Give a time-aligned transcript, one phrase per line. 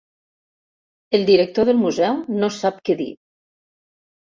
[1.19, 3.11] El director del museu no sap què dir.